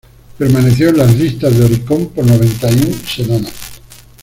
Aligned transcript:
Permaneció 0.39 0.89
en 0.89 0.97
las 0.97 1.15
litas 1.15 1.55
de 1.55 1.63
Oricon 1.65 2.07
por 2.07 2.25
noventa 2.25 2.71
y 2.71 2.73
un 2.73 2.95
semanas. 3.05 3.53